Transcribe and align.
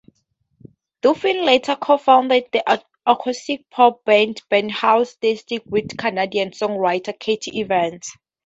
Duffin 1.03 1.45
later 1.45 1.75
co-founded 1.75 2.45
the 2.51 2.63
acoustic 3.05 3.69
pop 3.69 4.03
band 4.03 4.41
Barnhouse 4.49 5.09
Static 5.09 5.61
with 5.67 5.95
Canadian 5.95 6.49
songwriter 6.49 7.13
Kathy 7.19 7.61
Evans. 7.61 8.09